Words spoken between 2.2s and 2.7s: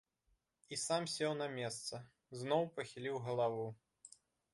зноў